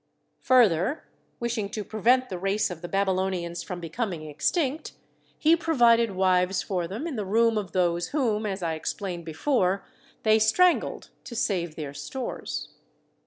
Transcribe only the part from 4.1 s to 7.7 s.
extinct, he provided wives for them in the room